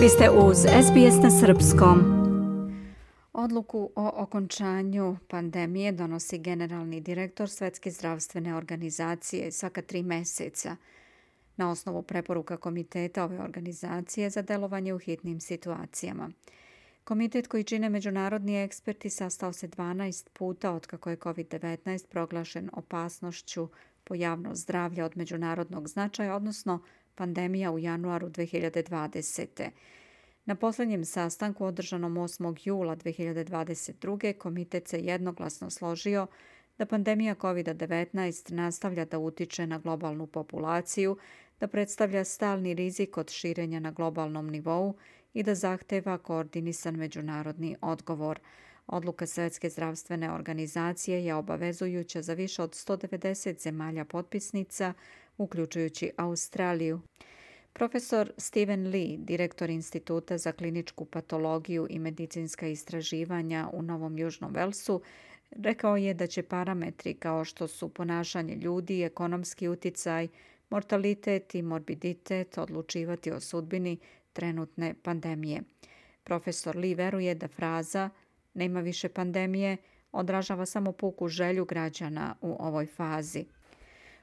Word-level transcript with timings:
Vi 0.00 0.08
ste 0.08 0.30
uz 0.30 0.56
SBS 0.58 1.22
na 1.22 1.30
Srpskom. 1.30 1.98
Odluku 3.32 3.90
o 3.96 4.10
okončanju 4.14 5.16
pandemije 5.28 5.92
donosi 5.92 6.38
generalni 6.38 7.00
direktor 7.00 7.48
Svetske 7.48 7.90
zdravstvene 7.90 8.56
organizacije 8.56 9.52
svaka 9.52 9.82
tri 9.82 10.02
meseca 10.02 10.76
na 11.56 11.70
osnovu 11.70 12.02
preporuka 12.02 12.56
komiteta 12.56 13.24
ove 13.24 13.40
organizacije 13.40 14.30
za 14.30 14.42
delovanje 14.42 14.94
u 14.94 14.98
hitnim 14.98 15.40
situacijama. 15.40 16.30
Komitet 17.04 17.46
koji 17.46 17.64
čine 17.64 17.88
međunarodni 17.88 18.62
eksperti 18.62 19.10
sastao 19.10 19.52
se 19.52 19.68
12 19.68 20.28
puta 20.32 20.72
od 20.72 20.86
kako 20.86 21.10
je 21.10 21.16
COVID-19 21.16 22.06
proglašen 22.06 22.70
opasnošću 22.72 23.68
po 24.04 24.14
javno 24.14 24.54
zdravlje 24.54 25.04
od 25.04 25.16
međunarodnog 25.16 25.88
značaja, 25.88 26.36
odnosno 26.36 26.82
pandemija 27.14 27.70
u 27.70 27.78
januaru 27.78 28.28
2020. 28.28 29.70
Na 30.44 30.54
posljednjem 30.54 31.04
sastanku 31.04 31.64
održanom 31.64 32.14
8. 32.14 32.56
jula 32.64 32.96
2022. 32.96 34.38
komitet 34.38 34.88
se 34.88 34.98
jednoglasno 34.98 35.70
složio 35.70 36.26
da 36.78 36.86
pandemija 36.86 37.34
COVID-19 37.34 38.52
nastavlja 38.52 39.04
da 39.04 39.18
utiče 39.18 39.66
na 39.66 39.78
globalnu 39.78 40.26
populaciju, 40.26 41.16
da 41.60 41.66
predstavlja 41.66 42.24
stalni 42.24 42.74
rizik 42.74 43.16
od 43.16 43.30
širenja 43.30 43.80
na 43.80 43.90
globalnom 43.90 44.50
nivou 44.50 44.94
i 45.34 45.42
da 45.42 45.54
zahteva 45.54 46.18
koordinisan 46.18 46.96
međunarodni 46.96 47.76
odgovor. 47.80 48.40
Odluka 48.86 49.26
Svetske 49.26 49.70
zdravstvene 49.70 50.32
organizacije 50.32 51.24
je 51.24 51.34
obavezujuća 51.34 52.22
za 52.22 52.34
više 52.34 52.62
od 52.62 52.70
190 52.70 53.62
zemalja 53.62 54.04
potpisnica, 54.04 54.94
uključujući 55.40 56.10
Australiju. 56.16 57.00
Profesor 57.72 58.32
Steven 58.36 58.86
Lee, 58.86 59.16
direktor 59.18 59.70
Instituta 59.70 60.38
za 60.38 60.52
kliničku 60.52 61.04
patologiju 61.04 61.86
i 61.90 61.98
medicinska 61.98 62.66
istraživanja 62.66 63.68
u 63.72 63.82
Novom 63.82 64.18
Južnom 64.18 64.52
Velsu, 64.54 65.02
rekao 65.50 65.96
je 65.96 66.14
da 66.14 66.26
će 66.26 66.42
parametri 66.42 67.14
kao 67.14 67.44
što 67.44 67.68
su 67.68 67.88
ponašanje 67.88 68.54
ljudi, 68.54 69.02
ekonomski 69.02 69.68
uticaj, 69.68 70.28
mortalitet 70.70 71.54
i 71.54 71.62
morbiditet 71.62 72.58
odlučivati 72.58 73.32
o 73.32 73.40
sudbini 73.40 73.98
trenutne 74.32 74.94
pandemije. 75.02 75.62
Profesor 76.24 76.76
Lee 76.76 76.94
veruje 76.94 77.34
da 77.34 77.48
fraza 77.48 78.10
nema 78.54 78.80
više 78.80 79.08
pandemije 79.08 79.76
odražava 80.12 80.66
samo 80.66 80.92
puku 80.92 81.28
želju 81.28 81.64
građana 81.64 82.36
u 82.40 82.56
ovoj 82.58 82.86
fazi. 82.86 83.44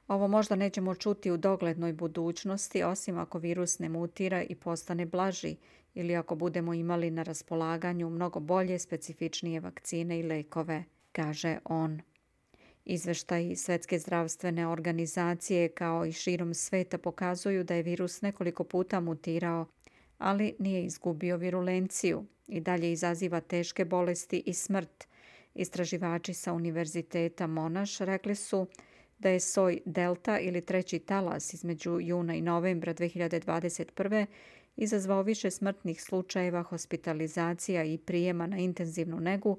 Ovo 0.08 0.28
možda 0.28 0.56
nećemo 0.56 0.96
čuti 0.96 1.32
u 1.32 1.38
doglednoj 1.38 1.94
budućnosti, 1.94 2.84
osim 2.84 3.18
ako 3.18 3.40
virus 3.40 3.80
ne 3.80 3.90
mutira 3.90 4.44
i 4.44 4.56
postane 4.56 5.06
blaži 5.06 5.56
ili 5.94 6.16
ako 6.16 6.36
budemo 6.36 6.74
imali 6.74 7.12
na 7.12 7.24
raspolaganju 7.24 8.10
mnogo 8.10 8.40
bolje, 8.40 8.80
specifičnije 8.80 9.60
vakcine 9.60 10.20
i 10.20 10.24
lekove, 10.24 10.84
kaže 11.12 11.58
on. 11.66 12.02
Izveštaji 12.86 13.56
Svetske 13.56 14.00
zdravstvene 14.00 14.68
organizacije 14.68 15.70
kao 15.70 16.06
i 16.06 16.12
širom 16.12 16.54
sveta 16.54 16.98
pokazuju 16.98 17.64
da 17.64 17.76
je 17.76 17.84
virus 17.84 18.22
nekoliko 18.22 18.64
puta 18.64 19.00
mutirao, 19.00 19.66
ali 20.18 20.56
nije 20.60 20.86
izgubio 20.86 21.38
virulenciju 21.38 22.26
i 22.48 22.60
dalje 22.62 22.92
izaziva 22.92 23.40
teške 23.40 23.86
bolesti 23.86 24.44
i 24.46 24.54
smrt. 24.54 25.08
Istraživači 25.56 26.34
sa 26.34 26.54
Univerziteta 26.54 27.48
Monaš 27.48 27.98
rekli 27.98 28.36
su 28.36 28.68
da 29.20 29.30
je 29.30 29.40
soj 29.40 29.80
delta 29.86 30.40
ili 30.40 30.62
treći 30.62 31.00
talas 31.00 31.54
između 31.54 32.00
juna 32.00 32.36
i 32.36 32.42
novembra 32.42 32.94
2021. 32.94 34.26
izazvao 34.76 35.22
više 35.22 35.52
smrtnih 35.52 36.02
slučajeva 36.02 36.64
hospitalizacija 36.64 37.84
i 37.84 37.98
prijema 37.98 38.48
na 38.48 38.58
intenzivnu 38.58 39.20
negu 39.20 39.58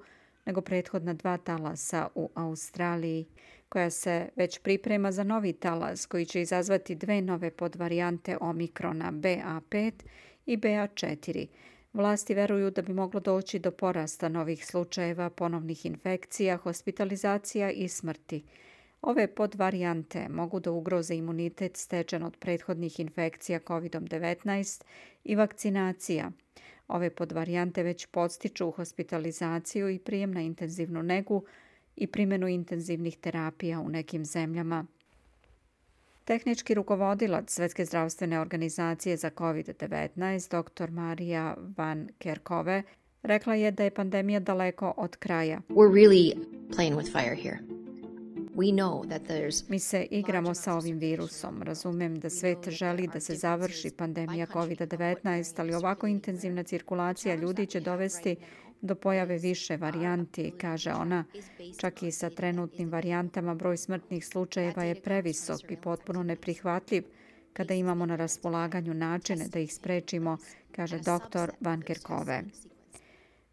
nego 0.49 0.61
prethodna 0.61 1.15
dva 1.15 1.37
talasa 1.37 2.09
u 2.15 2.31
Australiji, 2.35 3.27
koja 3.69 3.91
se 3.91 4.29
već 4.37 4.59
priprema 4.59 5.13
za 5.13 5.23
novi 5.23 5.53
talas 5.53 6.07
koji 6.07 6.27
će 6.27 6.41
izazvati 6.41 6.95
dve 6.95 7.21
nove 7.23 7.51
podvarijante 7.51 8.37
omikrona 8.41 9.13
BA5 9.13 9.93
i 10.47 10.57
BA4. 10.57 11.47
Vlasti 11.93 12.35
veruju 12.35 12.71
da 12.71 12.83
bi 12.83 12.93
moglo 12.93 13.21
doći 13.21 13.59
do 13.59 13.71
porasta 13.71 14.29
novih 14.29 14.67
slučajeva, 14.67 15.31
ponovnih 15.31 15.87
infekcija, 15.87 16.57
hospitalizacija 16.57 17.71
i 17.71 17.89
smrti. 17.89 18.43
Ove 19.03 19.27
podvarijante 19.35 20.29
mogu 20.29 20.61
da 20.61 20.71
ugroze 20.71 21.15
imunitet 21.15 21.77
stečen 21.77 22.23
od 22.23 22.37
prethodnih 22.37 23.01
infekcija 23.01 23.61
COVID-19 23.61 24.85
i 25.25 25.37
vakcinacija. 25.37 26.31
Ove 26.89 27.11
podvarijante 27.11 27.83
već 27.83 28.07
podstiču 28.07 28.71
hospitalizaciju 28.71 29.89
i 29.89 29.99
prijem 29.99 30.35
na 30.35 30.41
intenzivnu 30.41 31.03
negu 31.03 31.45
i 31.97 32.07
primjenu 32.07 32.49
intenzivnih 32.49 33.17
terapija 33.17 33.81
u 33.81 33.89
nekim 33.89 34.25
zemljama. 34.25 34.87
Tehnički 36.25 36.75
rukovodilac 36.75 37.53
Svetske 37.53 37.85
zdravstvene 37.85 38.41
organizacije 38.41 39.17
za 39.17 39.31
COVID-19, 39.31 40.63
dr. 40.63 40.91
Marija 40.91 41.57
Van 41.77 42.09
Kerkove, 42.19 42.83
rekla 43.23 43.55
je 43.55 43.71
da 43.71 43.85
je 43.85 43.91
pandemija 43.91 44.41
daleko 44.41 44.95
od 44.97 45.17
kraja. 45.17 45.61
We're 45.69 45.93
really 45.93 46.35
playing 46.77 46.97
with 46.97 47.13
fire 47.13 47.37
here. 47.37 47.78
Mi 49.69 49.79
se 49.79 50.07
igramo 50.11 50.55
sa 50.55 50.75
ovim 50.75 50.99
virusom. 50.99 51.63
Razumem 51.63 52.21
da 52.21 52.31
svet 52.31 52.69
želi 52.69 53.09
da 53.13 53.21
se 53.21 53.35
završi 53.35 53.91
pandemija 53.91 54.47
COVID-19, 54.47 55.61
ali 55.61 55.75
ovako 55.75 56.07
intenzivna 56.07 56.63
cirkulacija 56.63 57.35
ljudi 57.35 57.67
će 57.67 57.81
dovesti 57.81 58.37
do 58.81 58.95
pojave 58.95 59.39
više 59.39 59.77
varijanti, 59.77 60.53
kaže 60.61 60.93
ona. 60.93 61.25
Čak 61.81 62.03
i 62.03 62.13
sa 62.13 62.31
trenutnim 62.31 62.89
varijantama 62.91 63.55
broj 63.55 63.77
smrtnih 63.77 64.27
slučajeva 64.27 64.85
je 64.85 65.01
previsok 65.03 65.71
i 65.71 65.77
potpuno 65.77 66.23
neprihvatljiv 66.23 67.05
kada 67.53 67.75
imamo 67.75 68.07
na 68.07 68.17
raspolaganju 68.17 68.95
načine 68.95 69.49
da 69.49 69.59
ih 69.59 69.75
sprečimo, 69.75 70.37
kaže 70.73 70.99
dr. 70.99 71.51
Van 71.61 71.83
Kerkove. 71.83 72.43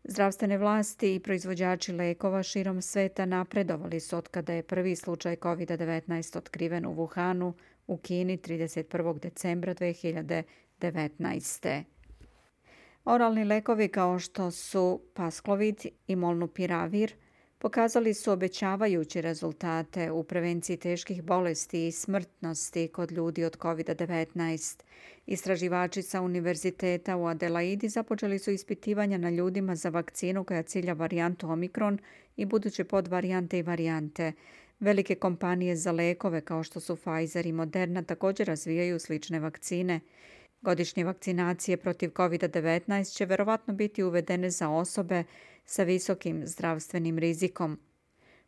Zdravstvene 0.07 0.57
vlasti 0.57 1.16
i 1.16 1.19
proizvođači 1.19 1.93
lekova 1.93 2.43
širom 2.43 2.81
sveta 2.81 3.25
napredovali 3.25 3.99
su 3.99 4.17
od 4.17 4.27
kada 4.27 4.53
je 4.53 4.63
prvi 4.63 4.95
slučaj 4.95 5.35
COVID-19 5.35 6.38
otkriven 6.38 6.85
u 6.85 6.95
Wuhanu 6.95 7.53
u 7.88 7.97
Kini 7.97 8.38
31. 8.38 9.19
decembra 9.19 9.73
2019. 9.73 11.83
Oralni 13.05 13.44
lekovi 13.44 13.88
kao 13.88 14.19
što 14.19 14.51
su 14.51 15.01
Pasklovid 15.13 15.85
i 16.07 16.15
Molnupiravir– 16.15 17.13
pokazali 17.65 18.13
su 18.13 18.31
obećavajuće 18.31 19.21
rezultate 19.21 20.11
u 20.11 20.23
prevenciji 20.23 20.77
teških 20.77 21.23
bolesti 21.23 21.87
i 21.87 21.91
smrtnosti 21.91 22.87
kod 22.87 23.11
ljudi 23.11 23.43
od 23.43 23.57
COVID-19. 23.57 24.83
Istraživači 25.25 26.01
sa 26.01 26.21
Univerziteta 26.21 27.15
u 27.17 27.25
Adelaidi 27.27 27.89
započeli 27.89 28.39
su 28.39 28.51
ispitivanja 28.51 29.17
na 29.17 29.29
ljudima 29.29 29.75
za 29.75 29.89
vakcinu 29.89 30.43
koja 30.43 30.63
cilja 30.63 30.93
varijantu 30.93 31.49
Omikron 31.49 31.99
i 32.35 32.45
buduće 32.45 32.83
podvarijante 32.83 33.59
i 33.59 33.63
varijante. 33.63 34.31
Velike 34.79 35.15
kompanije 35.15 35.75
za 35.75 35.91
lekove 35.91 36.41
kao 36.41 36.63
što 36.63 36.79
su 36.79 36.95
Pfizer 36.95 37.45
i 37.45 37.51
Moderna 37.51 38.03
također 38.03 38.47
razvijaju 38.47 38.99
slične 38.99 39.39
vakcine. 39.39 39.99
Godišnje 40.65 41.03
vakcinacije 41.03 41.77
protiv 41.77 42.09
COVID-19 42.09 43.15
će 43.15 43.25
verovatno 43.25 43.73
biti 43.73 44.03
uvedene 44.03 44.49
za 44.49 44.69
osobe 44.69 45.23
sa 45.65 45.83
visokim 45.83 46.47
zdravstvenim 46.47 47.19
rizikom. 47.19 47.79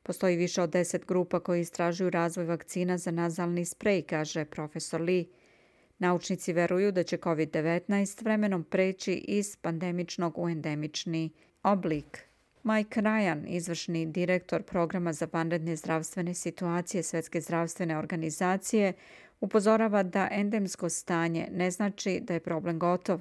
Postoji 0.04 0.36
više 0.36 0.62
od 0.62 0.70
10 0.70 1.06
grupa 1.06 1.40
koji 1.40 1.62
istražuju 1.62 2.10
razvoj 2.10 2.46
vakcina 2.46 2.98
za 2.98 3.12
nazalni 3.12 3.66
sprej, 3.66 4.02
kaže 4.02 4.46
profesor 4.46 5.02
Lee. 5.02 5.26
Naučnici 6.00 6.54
veruju 6.54 6.92
da 6.92 7.04
će 7.04 7.18
COVID-19 7.18 8.24
vremenom 8.24 8.64
preći 8.64 9.14
iz 9.14 9.58
pandemičnog 9.62 10.38
u 10.38 10.50
endemični 10.50 11.30
oblik. 11.64 12.28
Mike 12.64 13.02
Ryan, 13.02 13.46
izvršni 13.48 14.06
direktor 14.06 14.64
programa 14.64 15.14
za 15.14 15.28
vanredne 15.34 15.76
zdravstvene 15.76 16.34
situacije 16.34 17.04
Svetske 17.04 17.42
zdravstvene 17.42 17.98
organizacije, 17.98 18.94
upozorava 19.42 20.04
da 20.04 20.28
endemsko 20.32 20.90
stanje 20.90 21.48
ne 21.52 21.72
znači 21.72 22.20
da 22.24 22.34
je 22.34 22.40
problem 22.40 22.80
gotov. 22.80 23.20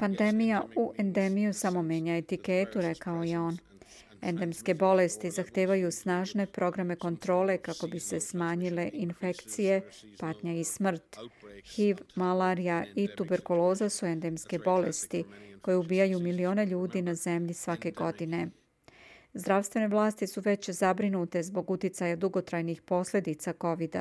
Pandemija 0.00 0.64
u 0.76 0.92
endemiju 0.98 1.54
samo 1.54 1.82
menja 1.82 2.16
etiketu, 2.16 2.80
rekao 2.80 3.22
je 3.22 3.38
on. 3.38 3.58
Endemske 4.22 4.74
bolesti 4.74 5.30
zahtevaju 5.30 5.90
snažne 5.90 6.46
programe 6.46 6.96
kontrole 6.96 7.58
kako 7.58 7.86
bi 7.86 8.00
se 8.00 8.20
smanjile 8.20 8.90
infekcije, 8.92 9.80
patnja 10.18 10.52
i 10.52 10.64
smrt. 10.64 11.16
HIV, 11.64 11.96
malarija 12.14 12.84
i 12.94 13.08
tuberkuloza 13.16 13.88
su 13.88 14.06
endemske 14.06 14.58
bolesti 14.58 15.24
koje 15.60 15.76
ubijaju 15.76 16.18
milione 16.18 16.66
ljudi 16.66 17.02
na 17.02 17.14
zemlji 17.14 17.54
svake 17.54 17.90
godine. 17.90 18.48
Zdravstvene 19.38 19.88
vlasti 19.88 20.26
su 20.26 20.40
već 20.40 20.70
zabrinute 20.70 21.42
zbog 21.42 21.70
uticaja 21.70 22.16
dugotrajnih 22.16 22.82
posljedica 22.82 23.52
covid 23.60 23.96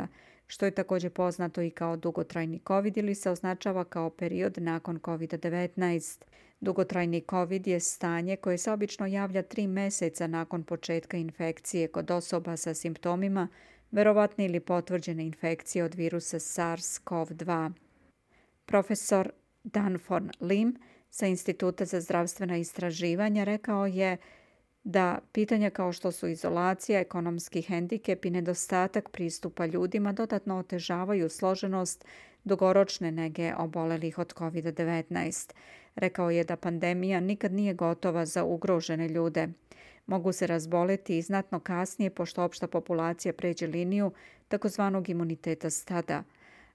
što 0.48 0.66
je 0.66 0.72
također 0.72 1.12
poznato 1.12 1.62
i 1.62 1.70
kao 1.70 1.96
dugotrajni 1.96 2.62
COVID 2.68 2.98
ili 2.98 3.16
se 3.16 3.30
označava 3.30 3.84
kao 3.84 4.10
period 4.10 4.58
nakon 4.58 5.00
COVID-19. 5.00 6.24
Dugotrajni 6.60 7.24
COVID 7.30 7.68
je 7.68 7.80
stanje 7.80 8.36
koje 8.36 8.58
se 8.58 8.72
obično 8.72 9.06
javlja 9.06 9.42
tri 9.42 9.68
mjeseca 9.68 10.28
nakon 10.28 10.64
početka 10.64 11.18
infekcije 11.18 11.88
kod 11.88 12.12
osoba 12.12 12.58
sa 12.58 12.74
simptomima 12.74 13.48
verovatne 13.92 14.46
ili 14.46 14.60
potvrđene 14.60 15.26
infekcije 15.26 15.84
od 15.84 15.96
virusa 15.96 16.40
SARS-CoV-2. 16.40 17.72
Profesor 18.66 19.32
Danforn 19.64 20.32
Lim 20.42 20.78
sa 21.10 21.28
Instituta 21.28 21.86
za 21.86 22.02
zdravstvena 22.02 22.58
istraživanja 22.58 23.44
rekao 23.44 23.88
je 23.88 24.18
da 24.88 25.20
pitanja 25.32 25.70
kao 25.70 25.92
što 25.92 26.12
su 26.12 26.28
izolacija, 26.28 27.00
ekonomski 27.00 27.62
hendikep 27.62 28.26
i 28.26 28.30
nedostatak 28.30 29.10
pristupa 29.10 29.66
ljudima 29.66 30.14
dodatno 30.14 30.58
otežavaju 30.58 31.30
složenost 31.30 32.06
dugoročne 32.44 33.12
nege 33.12 33.54
obolelih 33.58 34.18
od 34.20 34.34
COVID-19. 34.34 35.54
Rekao 35.96 36.30
je 36.30 36.44
da 36.44 36.56
pandemija 36.56 37.20
nikad 37.20 37.54
nije 37.54 37.74
gotova 37.74 38.26
za 38.26 38.44
ugrožene 38.44 39.08
ljude. 39.08 39.48
Mogu 40.06 40.32
se 40.32 40.48
razboleti 40.48 41.18
i 41.18 41.22
znatno 41.22 41.60
kasnije 41.60 42.10
pošto 42.10 42.44
opšta 42.44 42.68
populacija 42.68 43.34
pređe 43.34 43.68
liniju 43.68 44.12
takozvanog 44.48 45.10
imuniteta 45.10 45.70
stada. 45.70 46.24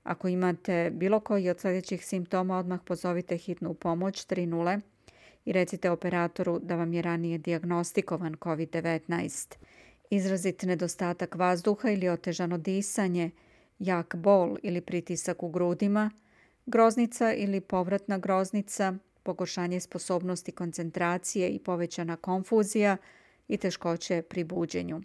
Ako 0.03 0.29
imate 0.29 0.91
bilo 0.91 1.21
koji 1.21 1.51
od 1.51 1.61
sljedećih 1.61 2.07
simptoma, 2.07 2.59
odmah 2.59 2.81
pozovite 2.85 3.37
hitnu 3.37 3.75
pomoć 3.75 4.27
30 4.27 4.92
i 5.45 5.53
recite 5.53 5.91
operatoru 5.91 6.59
da 6.59 6.77
vam 6.77 6.93
je 6.93 7.03
ranije 7.03 7.39
diagnostikovan 7.39 8.35
COVID-19. 8.35 9.55
Izrazit 10.11 10.63
nedostatak 10.63 11.35
vazduha 11.35 11.91
ili 11.91 12.09
otežano 12.09 12.59
disanje, 12.59 13.31
jak 13.79 14.17
bol 14.17 14.57
ili 14.63 14.81
pritisak 14.81 15.43
u 15.43 15.49
grudima, 15.49 16.11
groznica 16.67 17.33
ili 17.33 17.61
povratna 17.61 18.19
groznica, 18.19 18.95
pogoršanje 19.23 19.81
sposobnosti 19.81 20.53
koncentracije 20.53 21.49
i 21.49 21.59
povećana 21.59 22.17
konfuzija 22.17 22.97
i 23.49 23.57
teškoće 23.57 24.23
pri 24.23 24.45
buđenju. 24.45 25.03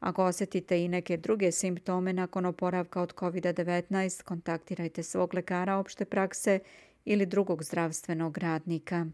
Ako 0.00 0.24
osjetite 0.24 0.84
i 0.84 0.88
neke 0.88 1.16
druge 1.16 1.52
simptome 1.52 2.12
nakon 2.12 2.46
oporavka 2.46 3.02
od 3.02 3.14
COVID-19, 3.14 4.22
kontaktirajte 4.22 5.02
svog 5.02 5.34
lekara 5.34 5.76
opšte 5.76 6.04
prakse 6.04 6.58
ili 7.04 7.26
drugog 7.26 7.64
zdravstvenog 7.64 8.38
radnika. 8.38 9.06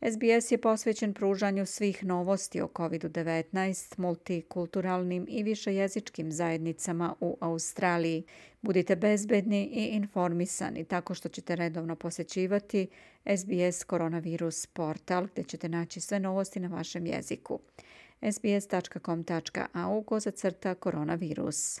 SBS 0.00 0.50
je 0.50 0.58
posvećen 0.58 1.14
pružanju 1.14 1.66
svih 1.66 2.04
novosti 2.04 2.60
o 2.60 2.68
COVID-19, 2.68 3.98
multikulturalnim 3.98 5.26
i 5.28 5.42
višejezičkim 5.42 6.32
zajednicama 6.32 7.14
u 7.20 7.36
Australiji. 7.40 8.24
Budite 8.62 8.96
bezbedni 8.96 9.64
i 9.64 9.84
informisani 9.84 10.84
tako 10.84 11.14
što 11.14 11.28
ćete 11.28 11.56
redovno 11.56 11.96
posjećivati 11.96 12.88
SBS 13.36 13.84
koronavirus 13.84 14.66
portal 14.66 15.26
gdje 15.32 15.44
ćete 15.44 15.68
naći 15.68 16.00
sve 16.00 16.20
novosti 16.20 16.60
na 16.60 16.68
vašem 16.68 17.06
jeziku. 17.06 17.60
sbs.com.au 18.32 20.02
kozacrta 20.02 20.74
koronavirus. 20.74 21.80